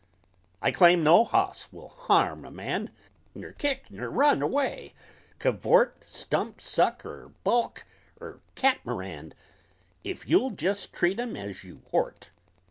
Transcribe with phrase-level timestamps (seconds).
[0.63, 2.89] I claim no hoss will harm a man,
[3.35, 4.95] Ner kick, ner run away,
[5.39, 7.85] cavort, Stump suck, er balk,
[8.19, 9.35] er "catamaran,"
[10.03, 12.31] Ef you'll jest treat him as you ort.